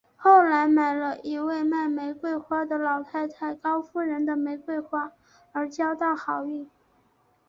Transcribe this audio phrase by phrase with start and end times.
[0.15, 5.11] 后来买了一位卖玫瑰花的老太太高夫人的玫瑰花
[5.51, 6.67] 而交到好运。